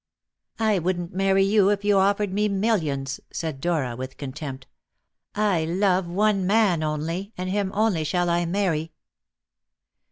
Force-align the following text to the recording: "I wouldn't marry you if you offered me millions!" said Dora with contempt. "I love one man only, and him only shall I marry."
"I 0.57 0.79
wouldn't 0.79 1.13
marry 1.13 1.43
you 1.43 1.69
if 1.69 1.85
you 1.85 1.99
offered 1.99 2.33
me 2.33 2.49
millions!" 2.49 3.19
said 3.29 3.61
Dora 3.61 3.95
with 3.95 4.17
contempt. 4.17 4.65
"I 5.35 5.65
love 5.65 6.07
one 6.07 6.47
man 6.47 6.81
only, 6.81 7.33
and 7.37 7.51
him 7.51 7.69
only 7.75 8.03
shall 8.03 8.27
I 8.27 8.45
marry." 8.45 8.93